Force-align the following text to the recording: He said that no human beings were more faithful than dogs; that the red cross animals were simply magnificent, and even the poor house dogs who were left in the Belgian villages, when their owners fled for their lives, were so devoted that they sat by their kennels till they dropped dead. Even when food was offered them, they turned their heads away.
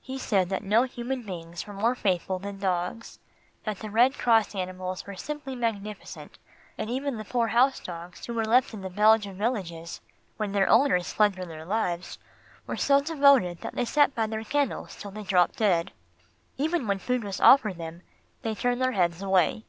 He 0.00 0.16
said 0.16 0.48
that 0.48 0.62
no 0.62 0.84
human 0.84 1.24
beings 1.24 1.66
were 1.66 1.74
more 1.74 1.94
faithful 1.94 2.38
than 2.38 2.58
dogs; 2.58 3.18
that 3.64 3.80
the 3.80 3.90
red 3.90 4.16
cross 4.16 4.54
animals 4.54 5.04
were 5.06 5.14
simply 5.14 5.54
magnificent, 5.54 6.38
and 6.78 6.88
even 6.88 7.18
the 7.18 7.24
poor 7.26 7.48
house 7.48 7.78
dogs 7.78 8.24
who 8.24 8.32
were 8.32 8.46
left 8.46 8.72
in 8.72 8.80
the 8.80 8.88
Belgian 8.88 9.36
villages, 9.36 10.00
when 10.38 10.52
their 10.52 10.68
owners 10.70 11.12
fled 11.12 11.34
for 11.36 11.44
their 11.44 11.66
lives, 11.66 12.16
were 12.66 12.78
so 12.78 13.02
devoted 13.02 13.60
that 13.60 13.74
they 13.74 13.84
sat 13.84 14.14
by 14.14 14.26
their 14.26 14.42
kennels 14.42 14.96
till 14.96 15.10
they 15.10 15.22
dropped 15.22 15.56
dead. 15.56 15.92
Even 16.56 16.86
when 16.86 16.98
food 16.98 17.22
was 17.22 17.38
offered 17.38 17.76
them, 17.76 18.00
they 18.40 18.54
turned 18.54 18.80
their 18.80 18.92
heads 18.92 19.20
away. 19.20 19.66